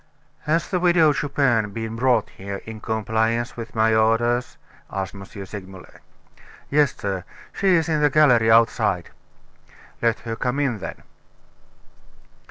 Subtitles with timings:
[0.47, 4.57] "Has the Widow Chupin been brought here, in compliance with my orders?"
[4.89, 5.21] asked M.
[5.25, 6.01] Segmuller.
[6.71, 9.11] "Yes, sir; she is in the gallery outside."
[10.01, 11.03] "Let her come in then."